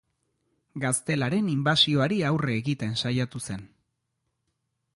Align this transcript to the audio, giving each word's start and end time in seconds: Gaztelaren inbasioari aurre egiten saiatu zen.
Gaztelaren 0.85 1.51
inbasioari 1.55 2.17
aurre 2.29 2.55
egiten 2.63 2.99
saiatu 3.05 3.43
zen. 3.49 3.69